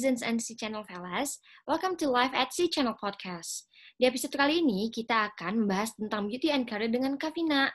[0.00, 1.44] netizens and Channel fellas.
[1.68, 3.68] Welcome to Live at C Channel Podcast.
[4.00, 7.68] Di episode kali ini, kita akan membahas tentang beauty and career dengan Kavina.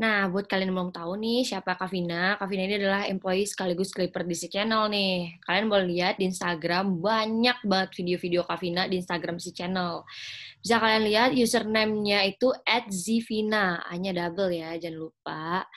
[0.00, 2.40] Nah, buat kalian yang belum tahu nih, siapa Kavina?
[2.40, 5.36] Kavina ini adalah employee sekaligus clipper di C Channel nih.
[5.44, 10.00] Kalian boleh lihat di Instagram, banyak banget video-video Kavina di Instagram C Channel.
[10.64, 15.68] Bisa kalian lihat username-nya itu at Zivina, hanya double ya, jangan lupa.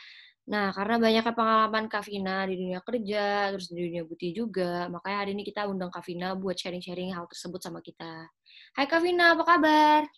[0.50, 5.38] Nah, karena banyaknya pengalaman Kavina di dunia kerja, terus di dunia beauty juga, makanya hari
[5.38, 8.26] ini kita undang Kavina buat sharing-sharing hal tersebut sama kita.
[8.74, 10.10] Hai Kavina, apa kabar?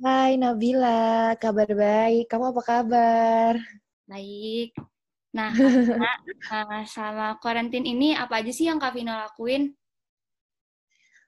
[0.00, 2.32] Hai Nabila, kabar baik.
[2.32, 3.52] Kamu apa kabar?
[4.08, 4.72] Baik.
[5.36, 6.12] Nah, Kavina,
[6.48, 9.76] uh, selama karantin ini apa aja sih yang Kavina lakuin?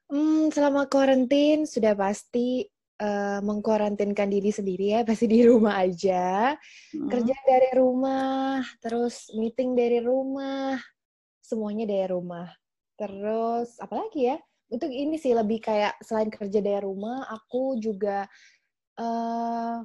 [0.08, 2.72] Hmm, selama karantin sudah pasti
[3.04, 6.56] uh, mengkarantinkan diri sendiri ya, pasti di rumah aja.
[6.96, 7.08] Hmm.
[7.12, 10.80] Kerja dari rumah, terus meeting dari rumah,
[11.44, 12.48] semuanya dari rumah.
[12.96, 14.36] Terus apalagi ya?
[14.72, 18.24] Untuk ini sih lebih kayak selain kerja dari rumah, aku juga
[18.96, 19.84] uh,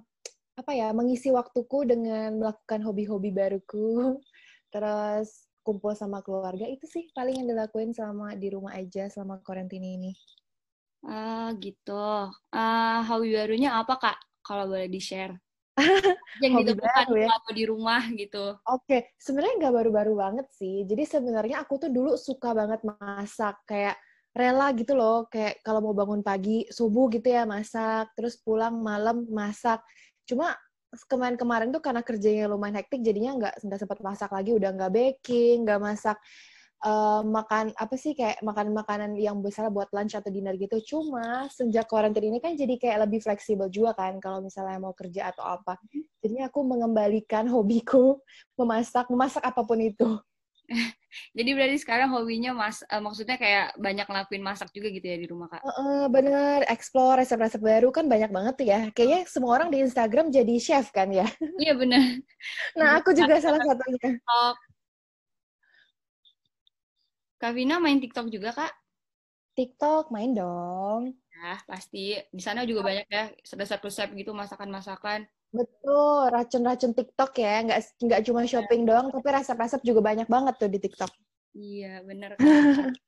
[0.56, 4.18] apa ya mengisi waktuku dengan melakukan hobi-hobi baruku.
[4.74, 9.86] Terus kumpul sama keluarga itu sih paling yang dilakuin selama di rumah aja selama karantina
[9.86, 10.16] ini.
[11.06, 12.30] Ah, gitu.
[12.52, 14.18] Uh, hobi barunya apa, Kak?
[14.44, 15.38] Kalau boleh di-share.
[16.44, 17.32] yang hobi baru ya?
[17.56, 18.60] di rumah gitu.
[18.68, 19.02] Oke, okay.
[19.16, 20.84] sebenarnya nggak baru-baru banget sih.
[20.84, 23.56] Jadi sebenarnya aku tuh dulu suka banget masak.
[23.64, 23.96] Kayak
[24.36, 25.32] rela gitu loh.
[25.32, 28.12] Kayak kalau mau bangun pagi, subuh gitu ya masak.
[28.20, 29.80] Terus pulang malam masak.
[30.28, 30.52] Cuma
[31.08, 34.52] kemarin-kemarin tuh karena kerjanya lumayan hektik, jadinya nggak nggak sempat masak lagi.
[34.52, 36.20] Udah nggak baking, nggak masak
[36.86, 40.96] uh, makan apa sih kayak makan makanan yang besar buat lunch atau dinner gitu.
[40.96, 45.32] Cuma sejak karantina ini kan jadi kayak lebih fleksibel juga kan kalau misalnya mau kerja
[45.36, 45.76] atau apa.
[46.24, 48.20] Jadi aku mengembalikan hobiku
[48.56, 50.20] memasak, memasak apa pun itu.
[51.38, 55.26] Jadi berarti sekarang hobinya mas, uh, maksudnya kayak banyak ngelakuin masak juga gitu ya di
[55.26, 55.62] rumah kak?
[55.66, 58.80] Uh, uh, bener, explore resep-resep baru kan banyak banget tuh ya.
[58.94, 61.26] Kayaknya semua orang di Instagram jadi chef kan ya?
[61.58, 62.22] Iya bener.
[62.80, 64.22] nah aku juga salah satunya.
[64.22, 64.56] TikTok,
[67.40, 68.68] Kak Vina main TikTok juga, Kak?
[69.56, 71.16] TikTok main dong.
[71.32, 72.20] Ya, pasti.
[72.36, 75.24] Di sana juga banyak ya resep-resep gitu, masakan-masakan.
[75.56, 77.64] Betul, racun-racun TikTok ya.
[77.64, 78.52] Nggak, nggak cuma iya.
[78.52, 81.12] shopping doang, tapi resep-resep juga banyak banget tuh di TikTok.
[81.56, 82.44] Iya, bener, Kak.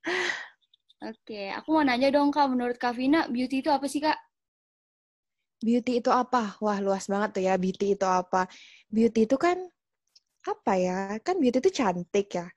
[1.12, 2.48] Oke, aku mau nanya dong, Kak.
[2.56, 4.16] Menurut Kak Vina, beauty itu apa sih, Kak?
[5.60, 6.56] Beauty itu apa?
[6.64, 8.48] Wah, luas banget tuh ya, beauty itu apa.
[8.88, 9.60] Beauty itu kan,
[10.48, 11.20] apa ya?
[11.20, 12.48] Kan beauty itu cantik ya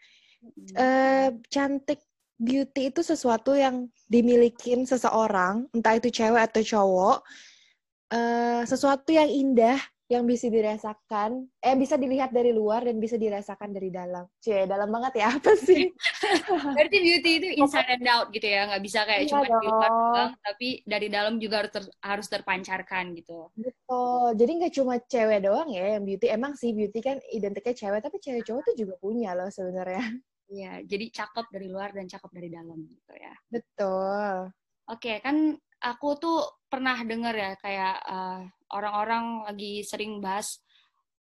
[0.77, 2.01] uh, cantik
[2.39, 7.19] beauty itu sesuatu yang dimilikin seseorang, entah itu cewek atau cowok,
[8.13, 13.73] uh, sesuatu yang indah yang bisa dirasakan, eh bisa dilihat dari luar dan bisa dirasakan
[13.73, 14.29] dari dalam.
[14.37, 15.89] Cie, dalam banget ya apa sih?
[16.77, 19.91] Berarti beauty itu inside and out gitu ya, nggak bisa kayak iya cuma di luar
[19.91, 23.49] doang, tapi dari dalam juga harus ter, harus terpancarkan gitu.
[23.57, 24.27] Betul.
[24.37, 26.27] Jadi nggak cuma cewek doang ya yang beauty.
[26.29, 30.05] Emang sih beauty kan identiknya cewek, tapi cewek cowok tuh juga punya loh sebenarnya.
[30.53, 33.35] Iya, jadi cakep dari luar dan cakep dari dalam gitu ya.
[33.49, 34.53] Betul.
[34.93, 36.39] Oke, kan aku tuh
[36.69, 38.41] pernah dengar ya kayak uh,
[38.73, 40.61] orang-orang lagi sering bahas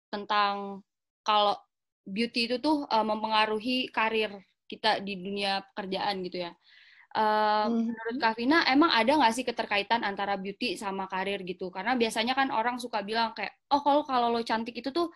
[0.07, 0.83] tentang
[1.23, 1.55] kalau
[2.07, 4.31] beauty itu tuh uh, mempengaruhi karir
[4.67, 6.51] kita di dunia pekerjaan gitu ya.
[7.11, 7.91] Uh, mm-hmm.
[7.91, 11.67] Menurut Kavina, emang ada nggak sih keterkaitan antara beauty sama karir gitu?
[11.67, 15.11] Karena biasanya kan orang suka bilang kayak, oh kalau kalau lo cantik itu tuh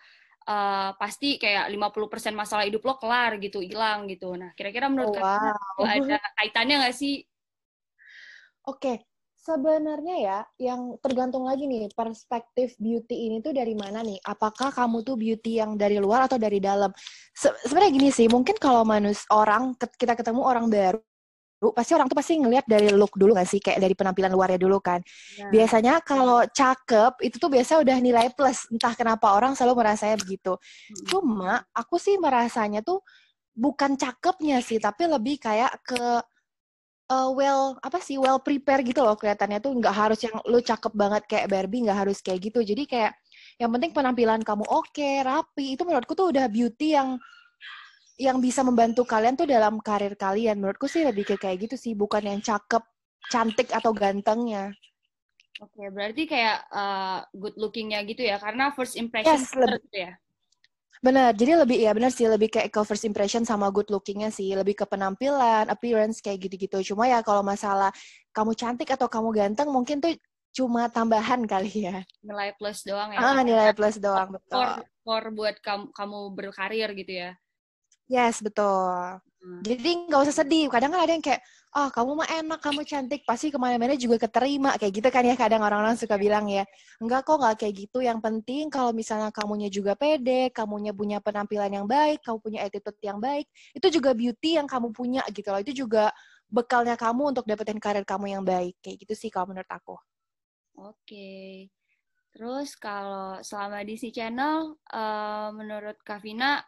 [0.46, 4.32] uh, pasti kayak 50% masalah hidup lo kelar gitu, hilang gitu.
[4.38, 5.82] Nah, kira-kira menurut oh, wow.
[5.82, 7.20] ada kaitannya nggak sih?
[8.66, 8.96] Oke, okay.
[9.38, 14.18] sebenarnya ya, yang tergantung lagi nih, perspektif beauty ini tuh dari mana nih?
[14.26, 16.90] Apakah kamu tuh beauty yang dari luar atau dari dalam?
[17.30, 20.98] Se sebenarnya gini sih, mungkin kalau manus orang, kita ketemu orang baru,
[21.72, 23.60] pasti orang tuh pasti ngelihat dari look dulu gak sih?
[23.60, 25.00] Kayak dari penampilan luarnya dulu kan.
[25.36, 25.48] Ya.
[25.48, 28.68] biasanya kalau cakep itu tuh biasa udah nilai plus.
[28.68, 30.56] Entah kenapa orang selalu merasanya begitu.
[30.56, 31.04] Hmm.
[31.08, 33.00] cuma aku sih merasanya tuh
[33.56, 36.20] bukan cakepnya sih tapi lebih kayak ke
[37.08, 39.72] uh, well apa sih well prepare gitu loh kelihatannya tuh.
[39.72, 42.60] Nggak harus yang lu cakep banget kayak Barbie nggak harus kayak gitu.
[42.60, 43.16] Jadi kayak
[43.56, 45.72] yang penting penampilan kamu oke okay, rapi.
[45.74, 47.16] Itu menurutku tuh udah beauty yang
[48.16, 50.56] yang bisa membantu kalian tuh dalam karir kalian.
[50.56, 52.80] Menurutku sih lebih ke kayak gitu sih, bukan yang cakep,
[53.28, 54.72] cantik atau gantengnya.
[55.56, 59.98] Oke, okay, berarti kayak uh, good lookingnya gitu ya, karena first impression yes, lebih, gitu
[60.04, 60.12] ya.
[61.00, 64.52] Benar, jadi lebih ya benar sih lebih kayak ke first impression sama good lookingnya sih,
[64.52, 66.92] lebih ke penampilan, appearance kayak gitu-gitu.
[66.92, 67.92] Cuma ya kalau masalah
[68.32, 70.12] kamu cantik atau kamu ganteng mungkin tuh
[70.56, 72.04] cuma tambahan kali ya.
[72.24, 73.20] Nilai plus doang ya.
[73.20, 74.60] Ah, nilai plus doang, betul.
[74.60, 74.68] For,
[75.04, 77.32] for buat kamu kamu berkarir gitu ya.
[78.06, 79.18] Yes, betul.
[79.46, 79.62] Hmm.
[79.62, 80.66] Jadi nggak usah sedih.
[80.66, 81.42] Kadang kan ada yang kayak,
[81.74, 84.74] oh kamu mah enak, kamu cantik, pasti ke mana-mana juga keterima.
[84.74, 86.66] Kayak gitu kan ya kadang orang-orang suka bilang ya.
[87.02, 87.98] Enggak kok, nggak kayak gitu.
[88.02, 92.98] Yang penting kalau misalnya kamunya juga pede, kamunya punya penampilan yang baik, kamu punya attitude
[93.02, 95.60] yang baik, itu juga beauty yang kamu punya gitu loh.
[95.62, 96.10] Itu juga
[96.46, 98.78] bekalnya kamu untuk dapetin karir kamu yang baik.
[98.82, 99.94] Kayak gitu sih kalau menurut aku.
[100.78, 101.70] Oke.
[102.36, 106.60] Terus kalau selama di si channel, uh, menurut Kavina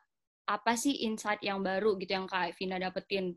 [0.48, 3.36] apa sih insight yang baru gitu yang Kak Vina dapetin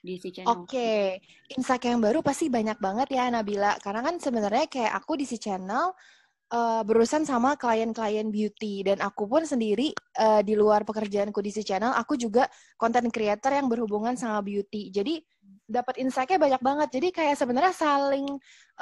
[0.00, 0.64] di si channel?
[0.64, 1.04] Oke, okay.
[1.52, 3.76] insight yang baru pasti banyak banget ya Nabila.
[3.82, 5.92] Karena kan sebenarnya kayak aku di si channel
[6.54, 11.62] uh, berurusan sama klien-klien beauty dan aku pun sendiri uh, di luar pekerjaanku di si
[11.66, 12.48] channel, aku juga
[12.80, 14.88] content creator yang berhubungan sama beauty.
[14.88, 15.20] Jadi
[15.70, 16.88] dapat insight-nya banyak banget.
[16.90, 18.26] Jadi kayak sebenarnya saling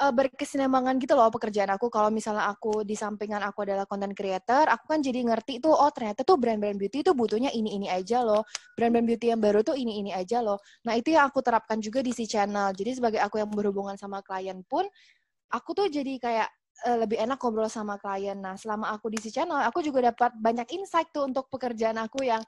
[0.01, 1.87] uh, berkesinambungan gitu loh pekerjaan aku.
[1.93, 5.93] Kalau misalnya aku di sampingan aku adalah content creator, aku kan jadi ngerti tuh oh
[5.93, 8.41] ternyata tuh brand-brand beauty itu butuhnya ini-ini aja loh.
[8.73, 10.57] Brand-brand beauty yang baru tuh ini-ini aja loh.
[10.89, 12.73] Nah, itu yang aku terapkan juga di si channel.
[12.73, 14.89] Jadi sebagai aku yang berhubungan sama klien pun
[15.53, 16.49] aku tuh jadi kayak
[16.89, 18.37] uh, lebih enak ngobrol sama klien.
[18.41, 22.25] Nah, selama aku di si channel, aku juga dapat banyak insight tuh untuk pekerjaan aku
[22.25, 22.41] yang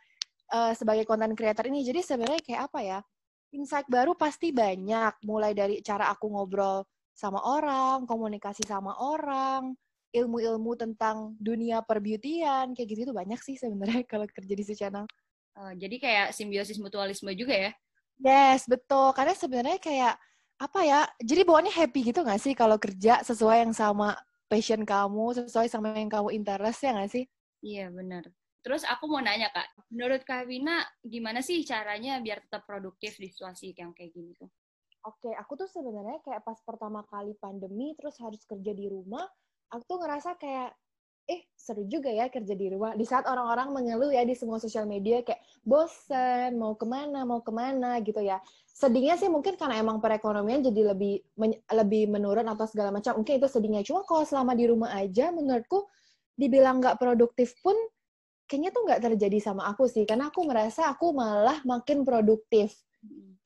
[0.54, 1.86] uh, sebagai content creator ini.
[1.86, 3.00] Jadi sebenarnya kayak apa ya?
[3.52, 9.76] Insight baru pasti banyak, mulai dari cara aku ngobrol sama orang, komunikasi sama orang,
[10.12, 15.08] ilmu-ilmu tentang dunia perbeautyan, kayak gitu itu banyak sih sebenarnya kalau kerja di si channel.
[15.52, 17.72] Uh, jadi kayak simbiosis mutualisme juga ya?
[18.22, 19.12] Yes, betul.
[19.12, 20.16] Karena sebenarnya kayak
[20.62, 21.00] apa ya?
[21.20, 24.16] Jadi bawaannya happy gitu nggak sih kalau kerja sesuai yang sama
[24.48, 27.26] passion kamu, sesuai sama yang kamu interest ya nggak sih?
[27.64, 28.32] Iya, benar.
[28.62, 33.26] Terus aku mau nanya kak, menurut Kak Vina gimana sih caranya biar tetap produktif di
[33.34, 34.50] situasi yang kayak gini tuh?
[35.02, 39.26] Oke, aku tuh sebenarnya kayak pas pertama kali pandemi terus harus kerja di rumah,
[39.74, 40.78] aku tuh ngerasa kayak
[41.26, 42.94] eh seru juga ya kerja di rumah.
[42.94, 47.42] Di saat orang-orang mengeluh ya di semua sosial media kayak bosen, mau ke mana, mau
[47.42, 48.38] ke mana gitu ya.
[48.70, 53.22] Sedihnya sih mungkin karena emang perekonomian jadi lebih men lebih menurun atau segala macam.
[53.22, 53.82] Mungkin itu sedihnya.
[53.82, 55.90] Cuma kalau selama di rumah aja menurutku
[56.38, 57.74] dibilang nggak produktif pun
[58.52, 62.76] kayaknya tuh nggak terjadi sama aku sih karena aku merasa aku malah makin produktif.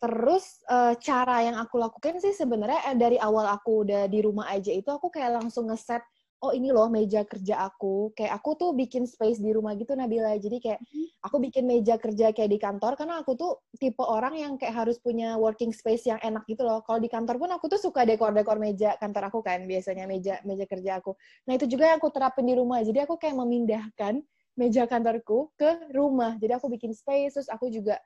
[0.02, 4.50] Terus uh, cara yang aku lakukan sih sebenarnya eh, dari awal aku udah di rumah
[4.50, 6.02] aja itu aku kayak langsung ngeset
[6.44, 8.14] oh ini loh meja kerja aku.
[8.14, 10.36] Kayak aku tuh bikin space di rumah gitu Nabila.
[10.38, 10.80] Jadi kayak
[11.26, 15.02] aku bikin meja kerja kayak di kantor karena aku tuh tipe orang yang kayak harus
[15.02, 16.86] punya working space yang enak gitu loh.
[16.86, 20.66] Kalau di kantor pun aku tuh suka dekor-dekor meja kantor aku kan biasanya meja meja
[20.70, 21.18] kerja aku.
[21.50, 22.84] Nah itu juga yang aku terapin di rumah.
[22.84, 24.22] Jadi aku kayak memindahkan
[24.56, 26.40] meja kantorku ke rumah.
[26.40, 28.00] Jadi aku bikin space, terus aku juga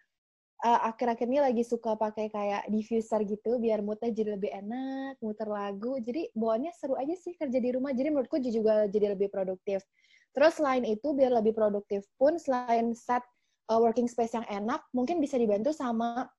[0.65, 5.47] uh, akhir-akhir ini lagi suka pakai kayak diffuser gitu, biar moodnya jadi lebih enak, muter
[5.47, 5.97] lagu.
[6.01, 7.93] Jadi bawaannya seru aja sih kerja di rumah.
[7.93, 9.85] Jadi menurutku juga jadi lebih produktif.
[10.33, 13.25] Terus selain itu, biar lebih produktif pun, selain set
[13.69, 16.29] uh, working space yang enak, mungkin bisa dibantu sama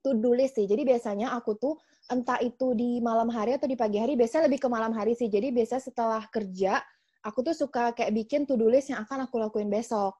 [0.00, 0.64] to-do list sih.
[0.64, 1.74] Jadi biasanya aku tuh
[2.08, 5.28] entah itu di malam hari atau di pagi hari, biasanya lebih ke malam hari sih.
[5.28, 6.80] Jadi biasa setelah kerja,
[7.22, 10.14] aku tuh suka kayak bikin to-do list yang akan aku lakuin besok.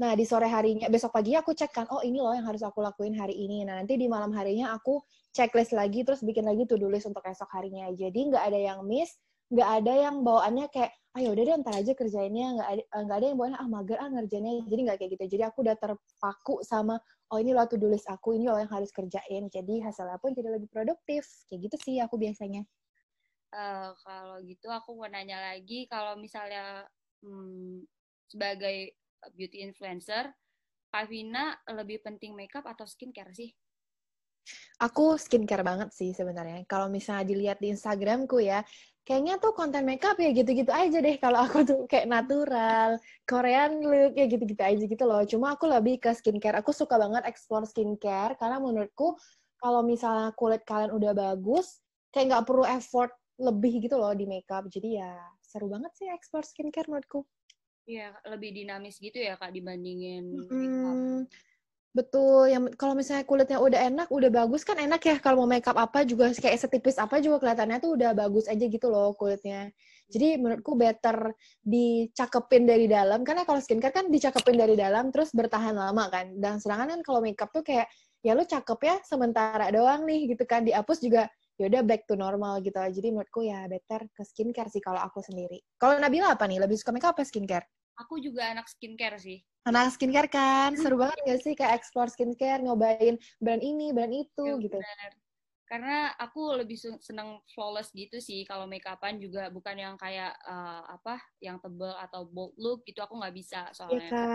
[0.00, 2.80] Nah, di sore harinya, besok pagi aku cek kan, oh ini loh yang harus aku
[2.80, 3.68] lakuin hari ini.
[3.68, 5.04] Nah, nanti di malam harinya aku
[5.36, 7.92] checklist lagi, terus bikin lagi to-do list untuk esok harinya.
[7.92, 9.12] Jadi nggak ada yang miss,
[9.52, 13.16] nggak ada yang bawaannya kayak, ayo ah, udah deh ntar aja kerjainnya, nggak ada, nggak
[13.20, 14.52] ada yang bawaannya, ah mager ah ngerjainnya.
[14.72, 15.24] Jadi nggak kayak gitu.
[15.36, 16.96] Jadi aku udah terpaku sama,
[17.28, 19.52] oh ini loh to-do list aku, ini loh yang harus kerjain.
[19.52, 21.28] Jadi hasilnya pun jadi lebih produktif.
[21.44, 22.64] Kayak gitu sih aku biasanya.
[23.50, 26.86] Uh, kalau gitu aku mau nanya lagi kalau misalnya
[27.26, 27.82] hmm,
[28.30, 28.94] sebagai
[29.34, 30.30] beauty influencer,
[30.90, 33.50] Kak Vina lebih penting makeup atau skincare sih?
[34.80, 36.64] Aku skincare banget sih sebenarnya.
[36.64, 38.64] Kalau misalnya dilihat di Instagramku ya,
[39.04, 41.16] kayaknya tuh konten makeup ya gitu-gitu aja deh.
[41.20, 42.96] Kalau aku tuh kayak natural,
[43.28, 45.20] Korean look ya gitu-gitu aja gitu loh.
[45.28, 46.64] Cuma aku lebih ke skincare.
[46.64, 49.20] Aku suka banget explore skincare karena menurutku
[49.60, 54.68] kalau misalnya kulit kalian udah bagus, kayak nggak perlu effort lebih gitu loh di makeup.
[54.68, 57.24] Jadi ya seru banget sih explore skincare menurutku.
[57.88, 61.26] Iya, lebih dinamis gitu ya Kak dibandingin hmm,
[61.90, 65.74] Betul, yang kalau misalnya kulitnya udah enak, udah bagus kan enak ya kalau mau makeup
[65.74, 69.74] apa juga kayak setipis apa juga kelihatannya tuh udah bagus aja gitu loh kulitnya.
[70.06, 71.34] Jadi menurutku better
[71.66, 76.30] dicakepin dari dalam karena kalau skincare kan dicakepin dari dalam terus bertahan lama kan.
[76.38, 77.90] Dan sedangkan kan kalau makeup tuh kayak
[78.22, 81.26] ya lu cakep ya sementara doang nih gitu kan dihapus juga
[81.60, 85.20] ya udah back to normal gitu jadi menurutku ya better ke skincare sih kalau aku
[85.20, 87.68] sendiri kalau Nabila apa nih lebih suka makeup apa skincare
[88.00, 92.64] aku juga anak skincare sih anak skincare kan seru banget gak sih kayak explore skincare
[92.64, 95.12] nyobain brand ini brand itu ya, gitu bener.
[95.68, 100.82] karena aku lebih seneng flawless gitu sih kalau make upan juga bukan yang kayak uh,
[100.96, 104.02] apa yang tebel atau bold look gitu aku nggak bisa soalnya.
[104.02, 104.26] Iya kan.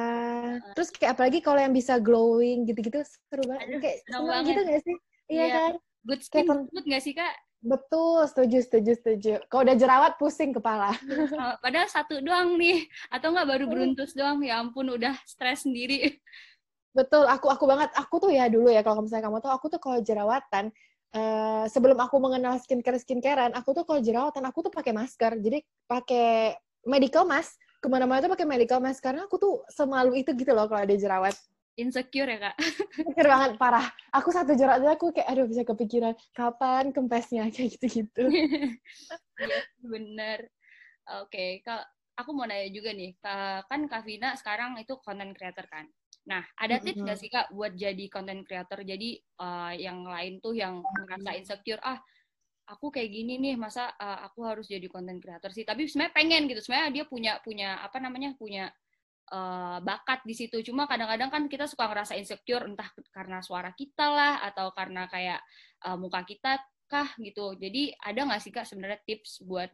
[0.64, 3.68] Uh, Terus kayak apalagi kalau yang bisa glowing gitu-gitu seru banget.
[3.68, 4.48] Aduh, kayak seneng banget.
[4.48, 4.96] gitu gak sih?
[5.28, 5.74] Iya, iya kan?
[6.06, 7.34] Good skin kayak, good gak sih kak?
[7.66, 9.34] Betul, setuju, setuju, setuju.
[9.50, 10.94] Kalau udah jerawat pusing kepala.
[11.66, 14.38] Padahal satu doang nih, atau nggak baru beruntus doang.
[14.46, 16.22] Ya ampun, udah stres sendiri.
[16.94, 17.90] Betul, aku aku banget.
[17.98, 20.70] Aku tuh ya dulu ya kalau misalnya kamu tuh, aku tuh kalau jerawatan
[21.16, 25.40] Uh, sebelum aku mengenal skincare skincarean, aku tuh kalau jerawatan aku tuh pakai masker.
[25.40, 30.36] Jadi pakai medical mask ke mana-mana tuh pakai medical mask karena aku tuh semalu itu
[30.36, 31.32] gitu loh kalau ada jerawat.
[31.76, 32.56] Insecure ya kak?
[33.04, 33.88] Insecure banget parah.
[34.16, 38.32] Aku satu aja aku kayak aduh bisa kepikiran kapan kempesnya kayak gitu-gitu.
[38.32, 38.72] Iya
[39.94, 40.48] bener.
[41.22, 41.86] Oke, okay.
[42.18, 43.14] aku mau nanya juga nih,
[43.70, 45.86] kan Kavina sekarang itu content creator kan?
[46.26, 48.82] Nah, ada tips nggak sih kak buat jadi content creator?
[48.82, 52.02] Jadi uh, yang lain tuh yang merasa insecure, ah
[52.66, 55.62] aku kayak gini nih, masa uh, aku harus jadi content creator sih?
[55.62, 58.74] Tapi sebenarnya pengen gitu, sebenarnya dia punya punya apa namanya punya
[59.32, 60.62] uh, bakat di situ.
[60.66, 65.40] Cuma kadang-kadang kan kita suka ngerasa insecure, entah karena suara kita lah atau karena kayak
[65.86, 67.58] uh, muka kita kah gitu.
[67.58, 69.70] Jadi ada nggak sih kak sebenarnya tips buat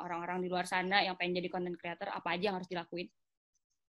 [0.00, 2.08] orang-orang uh, di luar sana yang pengen jadi content creator?
[2.08, 3.12] Apa aja yang harus dilakuin?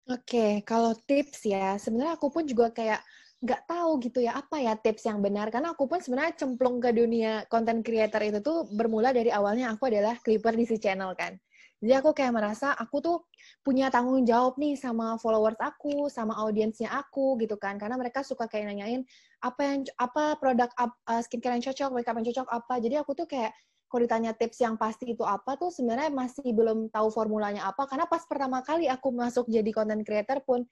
[0.09, 3.05] Oke, kalau tips ya, sebenarnya aku pun juga kayak
[3.41, 6.93] nggak tahu gitu ya apa ya tips yang benar karena aku pun sebenarnya cemplung ke
[6.93, 11.33] dunia content creator itu tuh bermula dari awalnya aku adalah clipper di si channel kan.
[11.81, 13.17] Jadi aku kayak merasa aku tuh
[13.65, 17.81] punya tanggung jawab nih sama followers aku, sama audiensnya aku gitu kan.
[17.81, 19.01] Karena mereka suka kayak nanyain
[19.41, 22.73] apa yang apa produk uh, skincare yang cocok, makeup yang cocok apa.
[22.77, 23.57] Jadi aku tuh kayak
[23.89, 28.07] kalau ditanya tips yang pasti itu apa tuh sebenarnya masih belum tahu formulanya apa karena
[28.07, 30.63] pas pertama kali aku masuk jadi content creator pun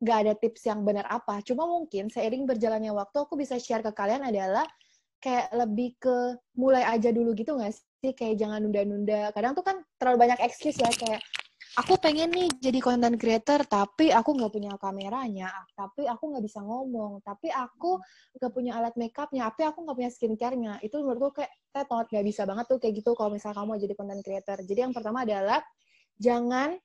[0.00, 1.38] nggak ada tips yang benar apa.
[1.46, 4.66] Cuma mungkin seiring berjalannya waktu aku bisa share ke kalian adalah
[5.22, 6.16] kayak lebih ke
[6.58, 8.12] mulai aja dulu gitu nggak sih?
[8.12, 9.30] Kayak jangan nunda-nunda.
[9.30, 11.22] Kadang tuh kan terlalu banyak excuse ya kayak
[11.80, 16.60] aku pengen nih jadi content creator tapi aku nggak punya kameranya tapi aku nggak bisa
[16.60, 17.96] ngomong tapi aku
[18.36, 22.44] nggak punya alat makeupnya tapi aku nggak punya skincare-nya itu menurutku kayak tetot nggak bisa
[22.44, 25.60] banget tuh kayak gitu kalau misalnya kamu jadi content creator jadi yang pertama adalah
[26.20, 26.76] jangan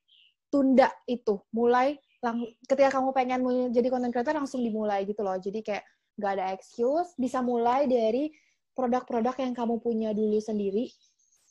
[0.48, 3.40] tunda itu mulai lang ketika kamu pengen
[3.76, 5.84] jadi content creator langsung dimulai gitu loh jadi kayak
[6.18, 8.34] nggak ada excuse bisa mulai dari
[8.74, 10.90] produk-produk yang kamu punya dulu sendiri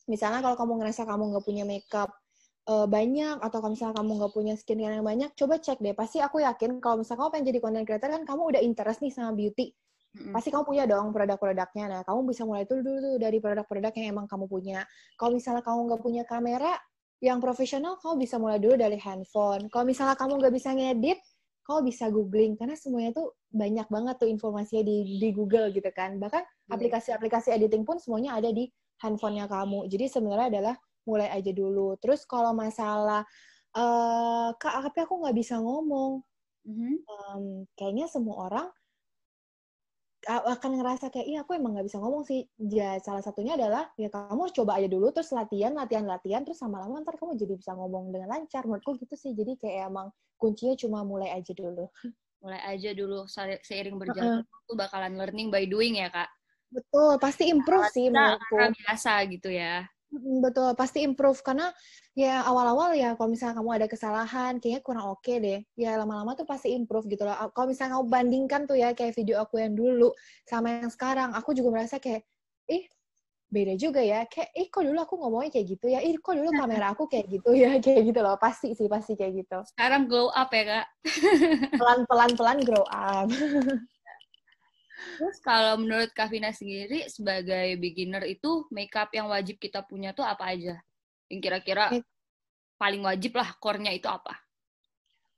[0.07, 2.11] misalnya kalau kamu ngerasa kamu nggak punya makeup
[2.67, 5.95] uh, banyak atau kalau misalnya kamu nggak punya skincare yang banyak, coba cek deh.
[5.95, 9.13] Pasti aku yakin kalau misalnya kamu pengen jadi content creator kan kamu udah interest nih
[9.15, 9.73] sama beauty.
[10.17, 10.33] Mm-hmm.
[10.35, 11.85] Pasti kamu punya dong produk-produknya.
[11.91, 14.81] Nah, kamu bisa mulai dulu dulu dari produk-produk yang emang kamu punya.
[15.15, 16.73] Kalau misalnya kamu nggak punya kamera
[17.23, 19.73] yang profesional, kamu bisa mulai dulu dari handphone.
[19.73, 21.19] Kalau misalnya kamu nggak bisa ngedit,
[21.67, 26.23] kamu bisa googling karena semuanya tuh banyak banget tuh informasinya di di Google gitu kan.
[26.23, 28.71] Bahkan aplikasi-aplikasi editing pun semuanya ada di
[29.03, 29.91] handphonenya kamu.
[29.91, 30.75] Jadi sebenarnya adalah
[31.11, 31.99] mulai aja dulu.
[31.99, 33.27] Terus kalau masalah
[33.75, 36.23] uh, kak, tapi aku nggak bisa ngomong,
[36.67, 36.95] mm-hmm.
[37.07, 37.45] um,
[37.75, 38.67] kayaknya semua orang
[40.27, 42.45] akan ngerasa kayak iya aku emang nggak bisa ngomong sih.
[42.59, 46.99] Ya salah satunya adalah ya kamu coba aja dulu terus latihan latihan latihan terus sama-lama
[47.07, 48.67] ntar kamu jadi bisa ngomong dengan lancar.
[48.67, 49.33] Menurutku gitu sih.
[49.33, 51.87] Jadi kayak emang kuncinya cuma mulai aja dulu.
[52.43, 53.25] Mulai aja dulu
[53.63, 54.77] seiring berjalan uh-uh.
[54.77, 56.29] bakalan learning by doing ya kak.
[56.67, 58.59] Betul, pasti improve sih menurutku.
[58.59, 59.87] biasa gitu ya.
[60.15, 61.75] Betul, pasti improve karena
[62.15, 65.61] ya awal-awal ya kalau misalnya kamu ada kesalahan kayaknya kurang oke okay deh.
[65.75, 67.35] Ya lama-lama tuh pasti improve gitu loh.
[67.51, 70.15] Kalau misalnya kamu bandingkan tuh ya kayak video aku yang dulu
[70.47, 72.23] sama yang sekarang, aku juga merasa kayak
[72.71, 72.87] ih
[73.51, 74.23] beda juga ya.
[74.31, 75.99] Kayak ih kok dulu aku ngomongnya kayak gitu ya.
[75.99, 78.39] Ih kok dulu kamera aku kayak gitu ya, kayak gitu loh.
[78.39, 79.59] Pasti sih pasti kayak gitu.
[79.75, 80.87] Sekarang glow up ya, Kak.
[81.83, 83.27] Pelan-pelan pelan grow up.
[85.17, 90.53] Terus kalau menurut Kavina sendiri sebagai beginner itu makeup yang wajib kita punya tuh apa
[90.53, 90.77] aja?
[91.31, 91.87] Yang kira-kira
[92.77, 94.35] paling wajib lah core-nya itu apa?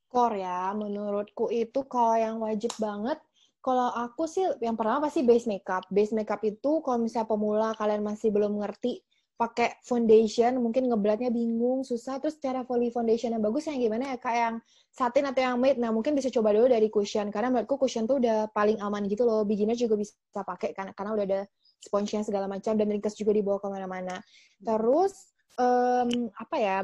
[0.08, 3.20] Core ya, menurutku itu kalau yang wajib banget
[3.58, 5.84] kalau aku sih yang pertama pasti base makeup.
[5.92, 9.04] Base makeup itu kalau misalnya pemula kalian masih belum ngerti
[9.38, 12.18] pakai foundation mungkin ngeblatnya bingung susah.
[12.18, 14.56] Terus cara volley foundation yang bagus yang gimana ya kayak yang
[14.90, 17.30] satin atau yang matte nah mungkin bisa coba dulu dari cushion.
[17.30, 19.46] Karena menurutku cushion tuh udah paling aman gitu loh.
[19.46, 21.40] Beginner juga bisa pakai karena karena udah ada
[21.78, 24.18] sponge-nya segala macam dan ringkas juga dibawa ke mana-mana.
[24.58, 26.78] Terus um, apa ya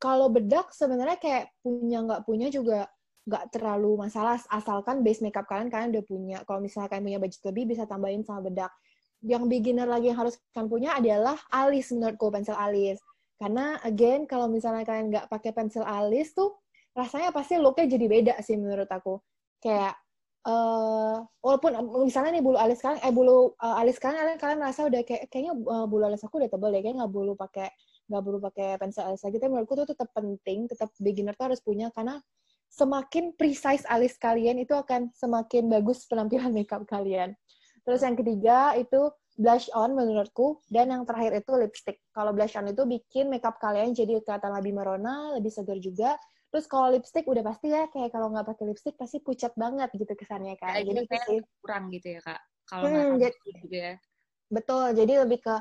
[0.00, 2.88] kalau bedak sebenarnya kayak punya nggak punya juga
[3.28, 4.40] nggak terlalu masalah.
[4.48, 6.38] Asalkan base makeup kalian kalian udah punya.
[6.48, 8.72] Kalau misalnya kalian punya budget lebih bisa tambahin sama bedak
[9.22, 13.02] yang beginner lagi yang harus kalian punya adalah alis menurutku pensil alis.
[13.38, 16.58] Karena again kalau misalnya kalian nggak pakai pensil alis tuh
[16.94, 19.18] rasanya pasti looknya jadi beda sih menurut aku.
[19.58, 19.98] Kayak
[20.46, 21.74] uh, walaupun
[22.06, 25.26] misalnya nih bulu alis kalian eh bulu uh, alis kalian kalian kalian merasa udah kayak
[25.30, 27.68] kayaknya uh, bulu alis aku udah tebal deh kayak nggak bulu pakai
[28.08, 29.36] nggak perlu pakai pensil alis lagi.
[29.42, 32.22] Tapi menurutku tuh tetap penting tetap beginner tuh harus punya karena
[32.68, 37.32] semakin precise alis kalian itu akan semakin bagus penampilan makeup kalian
[37.88, 40.60] terus yang ketiga itu blush on menurutku.
[40.68, 42.02] Dan yang terakhir itu lipstick.
[42.12, 46.18] Kalau blush on itu bikin makeup kalian jadi kelihatan lebih merona lebih segar juga.
[46.52, 50.12] Terus kalau lipstick udah pasti ya kayak kalau nggak pakai lipstick pasti pucat banget gitu
[50.16, 53.92] kesannya kan jadi sih kurang gitu ya kak kalau hmm, nggak gitu ya.
[54.48, 55.54] Betul jadi lebih ke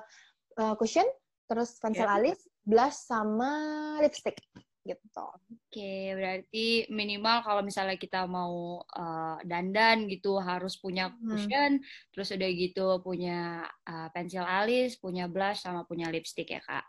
[0.64, 1.04] uh, cushion
[1.52, 2.16] terus pensil yeah.
[2.16, 3.52] alis, blush sama
[4.00, 4.40] lipstick
[4.88, 5.27] gitu.
[5.51, 11.27] Oke, berarti minimal kalau misalnya kita mau uh, dandan gitu harus punya hmm.
[11.27, 11.86] cushion, hmm.
[12.15, 16.86] terus udah gitu punya uh, pensil alis, punya blush sama punya lipstick ya kak.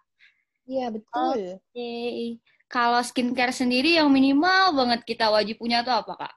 [0.69, 1.59] Iya betul.
[1.59, 1.93] Oke,
[2.71, 6.35] kalau skincare sendiri yang minimal banget kita wajib punya tuh apa kak?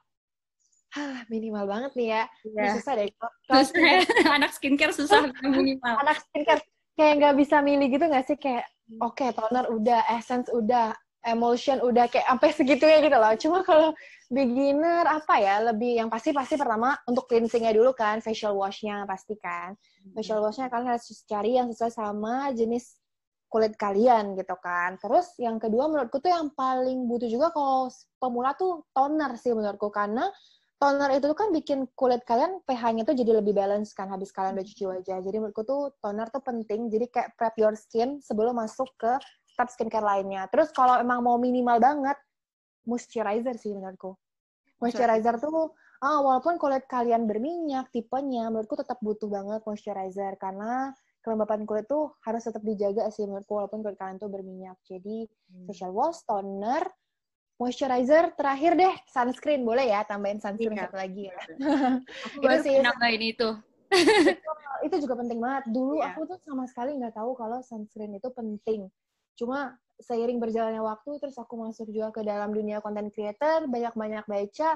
[0.92, 2.22] Hah, minimal banget nih ya.
[2.44, 2.74] Yeah.
[2.76, 3.08] susah deh.
[3.16, 3.64] Kalau
[4.36, 5.94] anak skincare susah minimal.
[6.04, 6.60] Anak skincare
[6.96, 9.00] kayak nggak bisa milih gitu nggak sih kayak hmm.
[9.00, 10.92] oke okay, toner udah essence udah
[11.22, 13.90] emotion udah kayak sampai segitunya gitu loh cuma kalau
[14.32, 19.38] beginner apa ya lebih yang pasti pasti pertama untuk cleansingnya dulu kan facial washnya pasti
[19.38, 20.14] kan hmm.
[20.18, 22.98] facial washnya kalian harus cari yang sesuai sama jenis
[23.52, 28.56] kulit kalian gitu kan terus yang kedua menurutku tuh yang paling butuh juga kalau pemula
[28.56, 30.26] tuh toner sih menurutku karena
[30.82, 34.66] toner itu kan bikin kulit kalian pH-nya tuh jadi lebih balance kan habis kalian udah
[34.66, 35.22] cuci wajah.
[35.22, 36.90] Jadi menurutku tuh toner tuh penting.
[36.90, 39.14] Jadi kayak prep your skin sebelum masuk ke
[39.52, 40.48] step skincare lainnya.
[40.48, 42.16] Terus kalau emang mau minimal banget,
[42.88, 44.16] moisturizer sih menurutku.
[44.82, 50.90] Moisturizer tuh ah walaupun kulit kalian berminyak tipenya, menurutku tetap butuh banget moisturizer karena
[51.22, 54.74] kelembapan kulit tuh harus tetap dijaga sih menurutku walaupun kulit kalian tuh berminyak.
[54.82, 55.70] Jadi hmm.
[55.70, 56.82] facial wash, toner,
[57.62, 60.82] moisturizer terakhir deh sunscreen boleh ya tambahin sunscreen iya.
[60.90, 61.38] satu lagi ya
[62.26, 63.48] aku baru sih nambahin itu
[63.94, 64.50] itu,
[64.90, 66.10] itu juga penting banget dulu yeah.
[66.10, 68.90] aku tuh sama sekali nggak tahu kalau sunscreen itu penting
[69.38, 74.70] cuma seiring berjalannya waktu terus aku masuk juga ke dalam dunia content creator banyak-banyak baca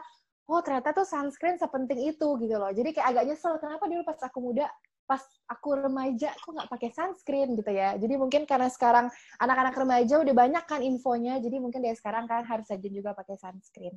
[0.46, 4.20] oh ternyata tuh sunscreen sepenting itu gitu loh jadi kayak agak nyesel kenapa dulu pas
[4.22, 4.66] aku muda
[5.06, 7.94] pas aku remaja kok nggak pakai sunscreen gitu ya.
[7.94, 9.06] Jadi mungkin karena sekarang
[9.38, 13.38] anak-anak remaja udah banyak kan infonya, jadi mungkin dari sekarang kan harus aja juga pakai
[13.38, 13.94] sunscreen.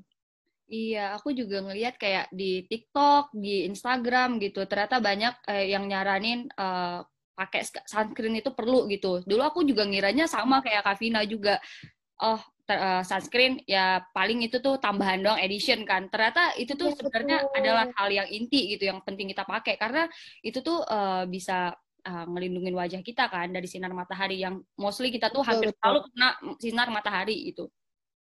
[0.70, 4.70] Iya, aku juga ngelihat kayak di TikTok, di Instagram gitu.
[4.70, 7.02] Ternyata banyak eh, yang nyaranin uh,
[7.40, 9.24] pakai sunscreen itu perlu gitu.
[9.24, 11.56] Dulu aku juga ngiranya sama kayak Kavina juga.
[12.20, 12.36] Oh,
[12.76, 17.38] uh, sunscreen ya paling itu tuh tambahan doang edition kan ternyata itu tuh ya, sebenarnya
[17.56, 20.06] adalah hal yang inti gitu yang penting kita pakai karena
[20.44, 21.74] itu tuh uh, bisa
[22.06, 25.80] uh, ngelindungin wajah kita kan dari sinar matahari yang mostly kita tuh hampir betul.
[25.82, 27.66] selalu kena sinar matahari itu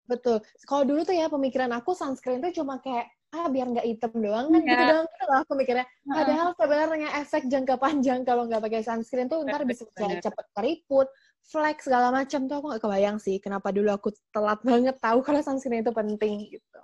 [0.06, 0.38] betul
[0.70, 4.48] kalau dulu tuh ya pemikiran aku sunscreen tuh cuma kayak ah biar nggak hitam doang
[4.54, 4.72] kan yeah.
[4.72, 9.44] gitu doang gitu lah pemikirannya padahal sebenarnya efek jangka panjang kalau nggak pakai sunscreen tuh
[9.44, 11.10] ntar bisa cepet keriput
[11.46, 15.42] flex segala macam tuh aku gak kebayang sih kenapa dulu aku telat banget tahu kalau
[15.46, 16.82] sunscreen itu penting gitu.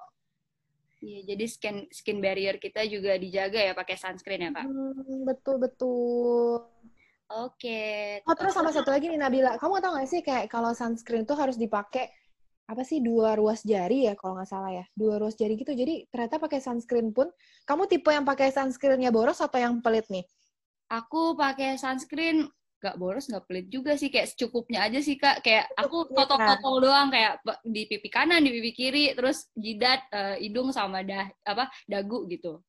[1.02, 4.70] Iya, jadi skin skin barrier kita juga dijaga ya pakai sunscreen ya kak.
[4.70, 6.70] Hmm, betul betul.
[7.32, 8.22] Oke.
[8.22, 8.30] Okay.
[8.30, 11.34] Oh terus sama satu lagi nih Nabila, kamu tau gak sih kayak kalau sunscreen tuh
[11.34, 12.14] harus dipakai
[12.72, 14.86] apa sih dua ruas jari ya kalau nggak salah ya?
[14.96, 15.76] Dua ruas jari gitu.
[15.76, 17.28] Jadi ternyata pakai sunscreen pun
[17.68, 20.24] kamu tipe yang pakai sunscreennya boros atau yang pelit nih?
[20.88, 22.48] Aku pakai sunscreen
[22.82, 24.08] gak boros gak pelit juga sih.
[24.08, 25.44] Kayak secukupnya aja sih kak.
[25.44, 30.72] Kayak aku foto-foto doang kayak di pipi kanan di pipi kiri terus jidat uh, hidung
[30.72, 32.64] sama dah apa dagu gitu.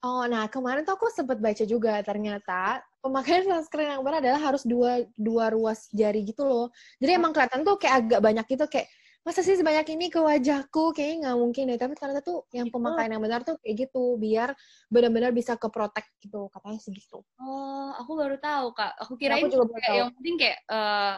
[0.00, 4.64] Oh nah kemarin tuh aku sempet baca juga ternyata pemakaian sunscreen yang benar adalah harus
[4.66, 6.68] dua dua ruas jari gitu loh.
[6.98, 8.88] Jadi emang kelihatan tuh kayak agak banyak gitu kayak
[9.20, 10.96] masa sih sebanyak ini ke wajahku?
[10.96, 11.78] Kayaknya nggak mungkin deh.
[11.78, 14.56] Tapi ternyata tuh yang pemakaian yang benar tuh kayak gitu biar
[14.88, 18.92] benar-benar bisa ke protect gitu katanya segitu oh aku baru tahu kak.
[19.04, 21.16] Aku kira aku juga kayak yang penting kayak uh,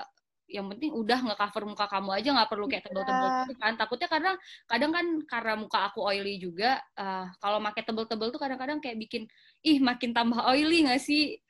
[0.53, 3.41] yang penting udah nggak cover muka kamu aja nggak perlu kayak tebel-tebel yeah.
[3.49, 3.73] gitu kan.
[3.81, 4.37] Takutnya kadang
[4.69, 9.23] kadang kan karena muka aku oily juga uh, kalau pakai tebel-tebel tuh kadang-kadang kayak bikin
[9.65, 11.41] ih makin tambah oily nggak sih?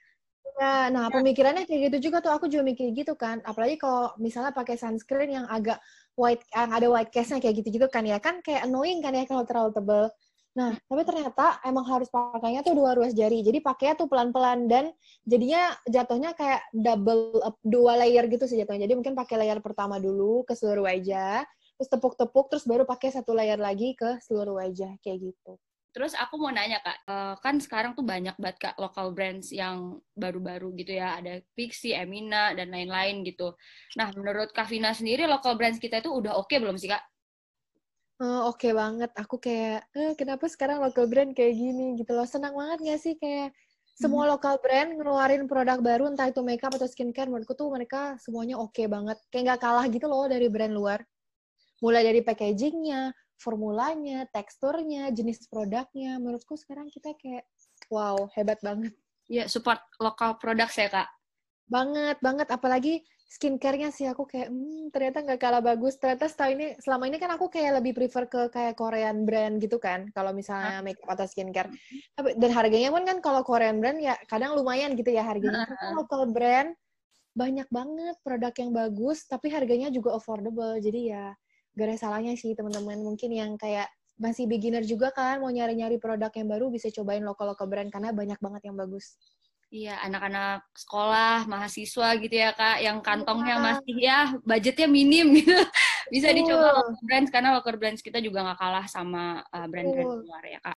[0.61, 2.33] Ya, nah pemikirannya kayak gitu juga tuh.
[2.37, 3.41] Aku juga mikir gitu kan.
[3.43, 5.81] Apalagi kalau misalnya pakai sunscreen yang agak
[6.17, 9.45] white yang ada white case-nya kayak gitu-gitu kan ya kan kayak annoying kan ya kalau
[9.49, 10.05] terlalu tebel.
[10.53, 13.41] Nah, tapi ternyata emang harus pakainya tuh dua ruas jari.
[13.41, 14.93] Jadi pakainya tuh pelan-pelan dan
[15.25, 18.85] jadinya jatuhnya kayak double up, dua layer gitu sih jatuhnya.
[18.85, 21.49] Jadi mungkin pakai layer pertama dulu ke seluruh wajah,
[21.81, 25.57] terus tepuk-tepuk, terus baru pakai satu layer lagi ke seluruh wajah kayak gitu.
[25.93, 30.01] Terus aku mau nanya kak, uh, kan sekarang tuh banyak banget kak local brands yang
[30.17, 33.53] baru-baru gitu ya, ada Pixie, Emina dan lain-lain gitu.
[34.01, 37.05] Nah menurut Kak Vina sendiri local brands kita itu udah oke okay belum sih kak?
[38.23, 39.11] Oh, Oke okay banget.
[39.19, 42.23] Aku kayak, eh, kenapa sekarang local brand kayak gini gitu loh.
[42.23, 43.51] Senang banget gak sih kayak
[43.99, 44.33] semua hmm.
[44.39, 48.79] local brand ngeluarin produk baru, entah itu makeup atau skincare, menurutku tuh mereka semuanya oke
[48.79, 49.19] okay banget.
[49.35, 51.03] Kayak gak kalah gitu loh dari brand luar.
[51.83, 53.11] Mulai dari packagingnya,
[53.43, 56.23] formulanya, teksturnya, jenis produknya.
[56.23, 57.43] Menurutku sekarang kita kayak,
[57.91, 58.95] wow, hebat banget.
[59.27, 61.09] Iya, support lokal produk ya, Kak.
[61.67, 62.49] Banget, banget.
[62.55, 63.03] Apalagi
[63.33, 65.97] skincare-nya sih aku kayak hmm, ternyata nggak kalah bagus.
[65.97, 69.81] Ternyata setelah ini selama ini kan aku kayak lebih prefer ke kayak Korean brand gitu
[69.81, 71.73] kan kalau misalnya makeup atau skincare.
[72.37, 75.65] Dan harganya pun kan kalau Korean brand ya kadang lumayan gitu ya harganya.
[75.65, 76.77] Tapi local brand
[77.33, 80.77] banyak banget produk yang bagus tapi harganya juga affordable.
[80.85, 81.33] Jadi ya
[81.73, 83.89] gak ada salahnya sih teman-teman mungkin yang kayak
[84.21, 88.39] masih beginner juga kan mau nyari-nyari produk yang baru bisa cobain lokal-lokal brand karena banyak
[88.39, 89.17] banget yang bagus.
[89.73, 93.65] Iya, anak-anak sekolah, mahasiswa gitu ya, Kak, yang kantongnya ya.
[93.65, 95.49] masih ya budgetnya minim gitu.
[96.13, 96.37] Bisa uh.
[96.37, 100.21] dicoba local brands karena local brands kita juga nggak kalah sama uh, brand-brand uh.
[100.29, 100.77] luar ya, Kak.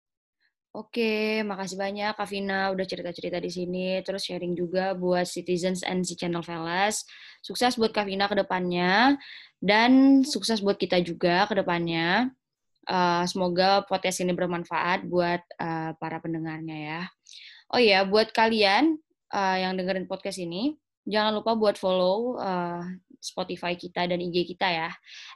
[0.74, 6.02] Oke, makasih banyak Kak Vina udah cerita-cerita di sini, terus sharing juga buat citizens and
[6.02, 7.06] si channel Velas.
[7.46, 9.14] Sukses buat Kak Vina ke depannya
[9.62, 12.34] dan sukses buat kita juga ke depannya.
[12.90, 17.02] Uh, semoga podcast ini bermanfaat buat uh, para pendengarnya ya.
[17.70, 18.98] Oh ya, buat kalian
[19.30, 22.84] uh, yang dengerin podcast ini, jangan lupa buat follow uh,
[23.24, 24.90] Spotify kita dan IG kita ya.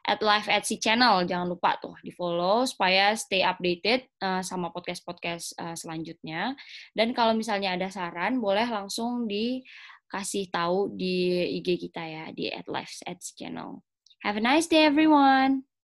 [0.05, 5.57] At Live Etsy Channel, jangan lupa tuh di follow supaya stay updated uh, sama podcast-podcast
[5.57, 6.53] uh, selanjutnya.
[6.93, 12.69] Dan kalau misalnya ada saran, boleh langsung dikasih tahu di IG kita ya, di at
[12.69, 13.81] Live Etsy Channel.
[14.21, 15.78] Have a nice day everyone!